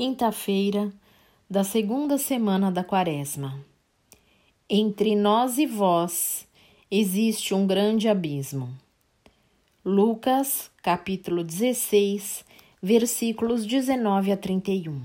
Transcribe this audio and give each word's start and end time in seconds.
Quinta-feira 0.00 0.92
da 1.50 1.64
segunda 1.64 2.18
semana 2.18 2.70
da 2.70 2.84
Quaresma. 2.84 3.58
Entre 4.70 5.16
nós 5.16 5.58
e 5.58 5.66
vós 5.66 6.46
existe 6.88 7.52
um 7.52 7.66
grande 7.66 8.08
abismo. 8.08 8.72
Lucas, 9.84 10.70
capítulo 10.84 11.42
16, 11.42 12.44
versículos 12.80 13.66
19 13.66 14.30
a 14.30 14.36
31. 14.36 15.02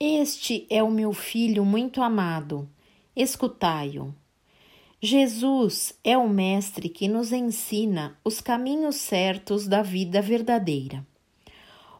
Este 0.00 0.66
é 0.68 0.82
o 0.82 0.90
meu 0.90 1.12
filho 1.12 1.64
muito 1.64 2.02
amado, 2.02 2.68
escutai-o. 3.14 4.12
Jesus 5.00 5.96
é 6.02 6.18
o 6.18 6.28
Mestre 6.28 6.88
que 6.88 7.06
nos 7.06 7.30
ensina 7.30 8.18
os 8.24 8.40
caminhos 8.40 8.96
certos 8.96 9.68
da 9.68 9.80
vida 9.80 10.20
verdadeira. 10.20 11.06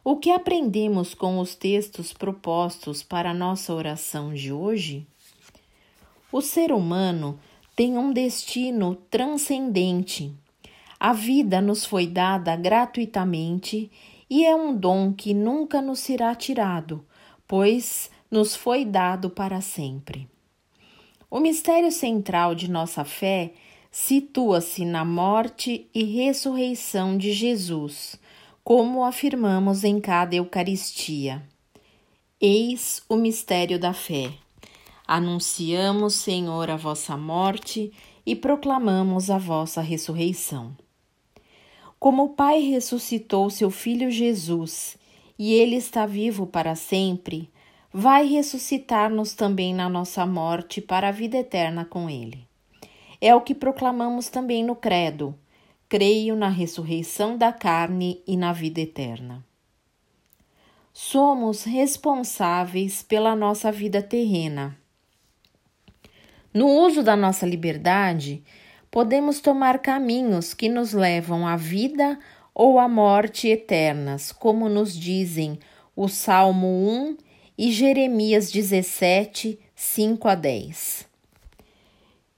O 0.01 0.15
que 0.15 0.31
aprendemos 0.31 1.13
com 1.13 1.39
os 1.39 1.55
textos 1.55 2.13
propostos 2.13 3.03
para 3.03 3.31
a 3.31 3.33
nossa 3.33 3.73
oração 3.73 4.33
de 4.33 4.51
hoje? 4.51 5.05
O 6.31 6.41
ser 6.41 6.71
humano 6.71 7.37
tem 7.75 7.97
um 7.97 8.13
destino 8.13 8.95
transcendente. 9.09 10.33
A 10.97 11.11
vida 11.11 11.59
nos 11.59 11.85
foi 11.85 12.07
dada 12.07 12.55
gratuitamente 12.55 13.91
e 14.29 14.45
é 14.45 14.55
um 14.55 14.73
dom 14.73 15.11
que 15.11 15.33
nunca 15.33 15.81
nos 15.81 15.99
será 15.99 16.33
tirado, 16.33 17.05
pois 17.45 18.09
nos 18.31 18.55
foi 18.55 18.85
dado 18.85 19.29
para 19.29 19.59
sempre. 19.59 20.29
O 21.29 21.41
mistério 21.41 21.91
central 21.91 22.55
de 22.55 22.71
nossa 22.71 23.03
fé 23.03 23.51
situa-se 23.91 24.85
na 24.85 25.03
morte 25.03 25.89
e 25.93 26.03
ressurreição 26.05 27.17
de 27.17 27.33
Jesus 27.33 28.17
como 28.69 29.03
afirmamos 29.03 29.83
em 29.83 29.99
cada 29.99 30.35
Eucaristia. 30.35 31.41
Eis 32.39 33.01
o 33.09 33.15
mistério 33.15 33.79
da 33.79 33.93
fé. 33.93 34.31
Anunciamos, 35.07 36.13
Senhor, 36.13 36.69
a 36.69 36.75
vossa 36.75 37.17
morte 37.17 37.91
e 38.23 38.35
proclamamos 38.35 39.31
a 39.31 39.39
vossa 39.39 39.81
ressurreição. 39.81 40.77
Como 41.99 42.25
o 42.25 42.29
Pai 42.29 42.61
ressuscitou 42.61 43.49
seu 43.49 43.71
Filho 43.71 44.11
Jesus 44.11 44.99
e 45.39 45.51
ele 45.51 45.75
está 45.75 46.05
vivo 46.05 46.45
para 46.45 46.75
sempre, 46.75 47.49
vai 47.91 48.27
ressuscitar-nos 48.27 49.33
também 49.33 49.73
na 49.73 49.89
nossa 49.89 50.27
morte 50.27 50.79
para 50.79 51.07
a 51.07 51.11
vida 51.11 51.37
eterna 51.37 51.85
com 51.85 52.07
ele. 52.07 52.45
É 53.19 53.33
o 53.33 53.41
que 53.41 53.55
proclamamos 53.55 54.29
também 54.29 54.63
no 54.63 54.75
Credo 54.75 55.33
creio 55.89 56.35
na 56.35 56.49
ressurreição 56.49 57.35
da 57.35 57.51
carne 57.51 58.21
e 58.27 58.37
na 58.37 58.53
vida 58.53 58.79
eterna. 58.79 59.43
Somos 60.93 61.63
responsáveis 61.63 63.01
pela 63.01 63.35
nossa 63.35 63.71
vida 63.71 63.99
terrena. 63.99 64.77
No 66.53 66.67
uso 66.67 67.01
da 67.01 67.15
nossa 67.15 67.43
liberdade, 67.43 68.43
podemos 68.91 69.39
tomar 69.39 69.79
caminhos 69.79 70.53
que 70.53 70.69
nos 70.69 70.93
levam 70.93 71.47
à 71.47 71.55
vida 71.55 72.19
ou 72.53 72.77
à 72.79 72.87
morte 72.87 73.47
eternas, 73.47 74.31
como 74.31 74.69
nos 74.69 74.95
dizem 74.95 75.57
o 75.95 76.07
Salmo 76.07 76.67
1 76.67 77.17
e 77.57 77.71
Jeremias 77.71 78.51
17, 78.51 79.59
5 79.75 80.27
a 80.27 80.35
10. 80.35 81.07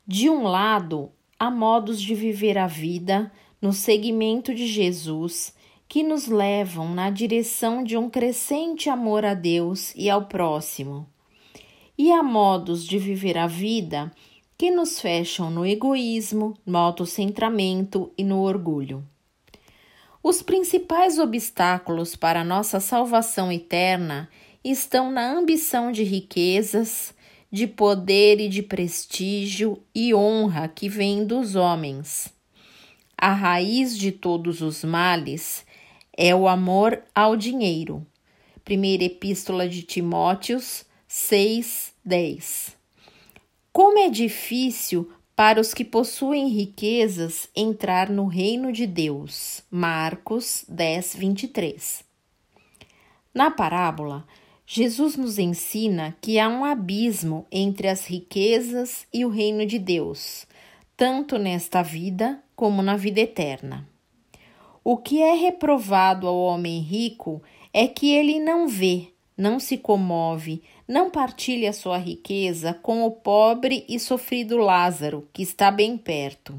De 0.07 0.29
um 0.29 0.44
lado, 0.44 1.11
há 1.42 1.50
modos 1.50 2.00
de 2.00 2.14
viver 2.14 2.56
a 2.56 2.67
vida 2.67 3.31
no 3.59 3.73
seguimento 3.73 4.53
de 4.53 4.67
Jesus 4.67 5.56
que 5.88 6.03
nos 6.03 6.28
levam 6.28 6.94
na 6.94 7.09
direção 7.09 7.84
de 7.84 7.97
um 7.97 8.11
crescente 8.11 8.92
amor 8.92 9.25
a 9.25 9.34
Deus 9.34 9.92
e 9.95 10.08
ao 10.08 10.28
próximo. 10.28 11.09
E 11.97 12.12
há 12.12 12.22
modos 12.22 12.86
de 12.86 13.00
viver 13.00 13.39
a 13.39 13.47
vida 13.47 14.12
que 14.56 14.69
nos 14.69 15.02
fecham 15.02 15.50
no 15.50 15.66
egoísmo, 15.66 16.53
no 16.63 16.78
autocentramento 16.78 18.12
e 18.16 18.24
no 18.24 18.41
orgulho. 18.41 19.03
Os 20.22 20.44
principais 20.44 21.18
obstáculos 21.18 22.16
para 22.16 22.44
nossa 22.44 22.80
salvação 22.80 23.51
eterna 23.51 24.30
estão 24.63 25.12
na 25.12 25.31
ambição 25.31 25.91
de 25.91 26.03
riquezas, 26.03 27.16
de 27.51 27.67
poder 27.67 28.39
e 28.39 28.47
de 28.47 28.63
prestígio 28.63 29.81
e 29.94 30.13
honra 30.13 30.67
que 30.69 30.88
vem 30.88 31.25
dos 31.25 31.56
homens. 31.56 32.34
A 33.17 33.34
raiz 33.34 33.97
de 33.97 34.12
todos 34.12 34.62
os 34.62 34.84
males 34.84 35.66
é 36.17 36.34
o 36.34 36.47
amor 36.47 37.03
ao 37.13 37.35
dinheiro. 37.35 38.06
Primeira 38.63 39.03
Epístola 39.03 39.67
de 39.67 39.84
Timóteos 39.84 40.85
6, 41.07 41.94
10. 42.06 42.78
Como 43.73 44.00
é 44.00 44.09
difícil 44.09 45.12
para 45.35 45.59
os 45.59 45.73
que 45.73 45.83
possuem 45.83 46.47
riquezas 46.50 47.50
entrar 47.56 48.09
no 48.09 48.28
reino 48.28 48.72
de 48.72 48.88
Deus. 48.88 49.63
Marcos 49.69 50.63
10, 50.69 51.16
23. 51.16 52.03
Na 53.33 53.50
parábola, 53.50 54.25
Jesus 54.73 55.17
nos 55.17 55.37
ensina 55.37 56.15
que 56.21 56.39
há 56.39 56.47
um 56.47 56.63
abismo 56.63 57.45
entre 57.51 57.89
as 57.89 58.05
riquezas 58.05 59.05
e 59.13 59.25
o 59.25 59.29
reino 59.29 59.65
de 59.65 59.77
Deus, 59.77 60.47
tanto 60.95 61.37
nesta 61.37 61.81
vida 61.81 62.41
como 62.55 62.81
na 62.81 62.95
vida 62.95 63.19
eterna. 63.19 63.85
O 64.81 64.95
que 64.95 65.21
é 65.21 65.33
reprovado 65.33 66.25
ao 66.25 66.39
homem 66.39 66.79
rico 66.79 67.43
é 67.73 67.85
que 67.85 68.13
ele 68.13 68.39
não 68.39 68.65
vê, 68.65 69.09
não 69.35 69.59
se 69.59 69.77
comove, 69.77 70.63
não 70.88 71.09
partilha 71.09 71.73
sua 71.73 71.97
riqueza 71.97 72.73
com 72.73 73.03
o 73.03 73.11
pobre 73.11 73.83
e 73.89 73.99
sofrido 73.99 74.55
Lázaro, 74.55 75.27
que 75.33 75.43
está 75.43 75.69
bem 75.69 75.97
perto. 75.97 76.57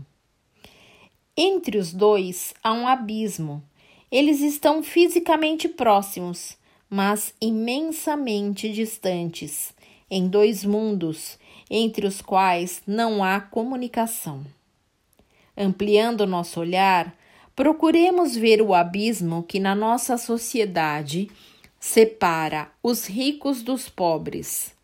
Entre 1.34 1.78
os 1.78 1.94
dois 1.94 2.52
há 2.62 2.74
um 2.74 2.86
abismo. 2.86 3.62
Eles 4.10 4.42
estão 4.42 4.82
fisicamente 4.82 5.66
próximos, 5.66 6.60
mas 6.94 7.32
imensamente 7.40 8.70
distantes, 8.70 9.72
em 10.10 10.28
dois 10.28 10.62
mundos 10.62 11.38
entre 11.70 12.06
os 12.06 12.20
quais 12.20 12.82
não 12.86 13.24
há 13.24 13.40
comunicação. 13.40 14.44
Ampliando 15.56 16.26
nosso 16.26 16.60
olhar, 16.60 17.16
procuremos 17.56 18.36
ver 18.36 18.60
o 18.60 18.74
abismo 18.74 19.42
que 19.42 19.58
na 19.58 19.74
nossa 19.74 20.18
sociedade 20.18 21.30
separa 21.80 22.70
os 22.82 23.06
ricos 23.06 23.62
dos 23.62 23.88
pobres. 23.88 24.74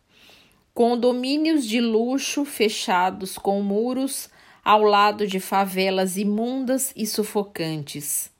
Condomínios 0.73 1.63
de 1.63 1.79
luxo 1.79 2.43
fechados 2.43 3.37
com 3.37 3.61
muros 3.61 4.31
ao 4.65 4.81
lado 4.81 5.27
de 5.27 5.39
favelas 5.39 6.17
imundas 6.17 6.91
e 6.95 7.05
sufocantes 7.05 8.31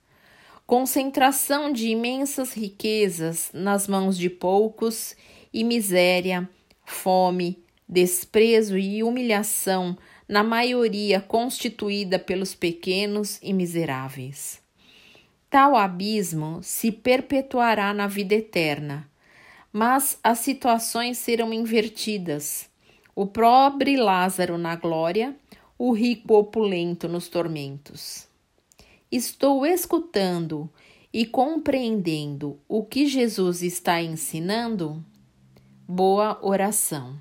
concentração 0.70 1.74
de 1.74 1.88
imensas 1.88 2.54
riquezas 2.54 3.50
nas 3.52 3.88
mãos 3.88 4.16
de 4.16 4.30
poucos 4.30 5.16
e 5.52 5.64
miséria, 5.64 6.48
fome, 6.86 7.64
desprezo 7.88 8.78
e 8.78 9.02
humilhação 9.02 9.98
na 10.28 10.44
maioria 10.44 11.20
constituída 11.20 12.20
pelos 12.20 12.54
pequenos 12.54 13.40
e 13.42 13.52
miseráveis. 13.52 14.62
Tal 15.50 15.76
abismo 15.76 16.60
se 16.62 16.92
perpetuará 16.92 17.92
na 17.92 18.06
vida 18.06 18.36
eterna, 18.36 19.10
mas 19.74 20.20
as 20.24 20.38
situações 20.38 21.18
serão 21.18 21.52
invertidas. 21.52 22.70
O 23.16 23.26
pobre 23.26 23.98
Lázaro 23.98 24.56
na 24.56 24.76
glória, 24.76 25.36
o 25.80 25.94
rico 25.94 26.36
opulento 26.36 27.08
nos 27.08 27.28
tormentos. 27.28 28.29
Estou 29.12 29.66
escutando 29.66 30.70
e 31.12 31.26
compreendendo 31.26 32.60
o 32.68 32.86
que 32.86 33.08
Jesus 33.08 33.64
está 33.64 34.00
ensinando? 34.04 35.04
Boa 35.88 36.38
oração. 36.46 37.18